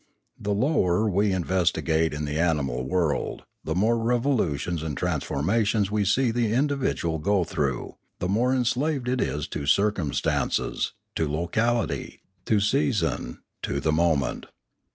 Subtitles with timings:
[0.39, 6.05] The lower we investi gate in the animal world, the more revolutions and transformations we
[6.05, 12.59] see the individual go through, the more enslaved is it to circumstances, to locality, to
[12.59, 12.71] 618 Limanora
[13.35, 14.47] season, to the moment.